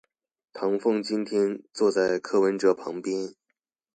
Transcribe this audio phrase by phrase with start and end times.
[0.53, 3.35] 唐鳳今天坐在柯文哲旁邊